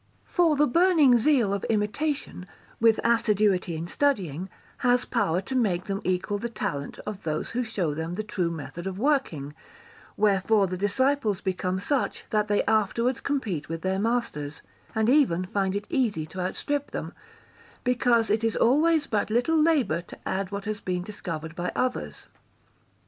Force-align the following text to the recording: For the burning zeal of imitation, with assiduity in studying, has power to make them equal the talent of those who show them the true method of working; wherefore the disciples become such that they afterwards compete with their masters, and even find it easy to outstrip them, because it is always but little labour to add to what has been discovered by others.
For 0.25 0.55
the 0.55 0.65
burning 0.65 1.19
zeal 1.19 1.53
of 1.53 1.63
imitation, 1.65 2.47
with 2.79 2.99
assiduity 3.03 3.75
in 3.75 3.85
studying, 3.87 4.49
has 4.79 5.05
power 5.05 5.41
to 5.41 5.53
make 5.53 5.83
them 5.83 6.01
equal 6.03 6.39
the 6.39 6.49
talent 6.49 6.97
of 7.05 7.21
those 7.21 7.51
who 7.51 7.63
show 7.63 7.93
them 7.93 8.15
the 8.15 8.23
true 8.23 8.49
method 8.49 8.87
of 8.87 8.97
working; 8.97 9.53
wherefore 10.17 10.65
the 10.65 10.75
disciples 10.75 11.39
become 11.39 11.77
such 11.79 12.25
that 12.31 12.47
they 12.47 12.63
afterwards 12.63 13.21
compete 13.21 13.69
with 13.69 13.83
their 13.83 13.99
masters, 13.99 14.63
and 14.95 15.07
even 15.07 15.45
find 15.45 15.75
it 15.75 15.85
easy 15.87 16.25
to 16.25 16.39
outstrip 16.41 16.89
them, 16.89 17.13
because 17.83 18.31
it 18.31 18.43
is 18.43 18.55
always 18.55 19.05
but 19.05 19.29
little 19.29 19.61
labour 19.61 20.01
to 20.01 20.17
add 20.27 20.47
to 20.47 20.55
what 20.55 20.65
has 20.65 20.79
been 20.81 21.03
discovered 21.03 21.53
by 21.55 21.71
others. 21.75 22.25